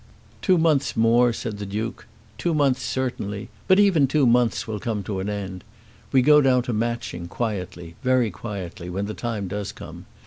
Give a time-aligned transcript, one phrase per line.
[0.41, 2.07] "Two months more!" said the Duke.
[2.39, 3.49] "Two months certainly.
[3.67, 5.63] But even two months will come to an end.
[6.11, 10.07] We go down to Matching quietly, very quietly, when the time does come.